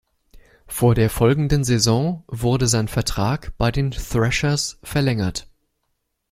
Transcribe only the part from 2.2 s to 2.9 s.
wurde sein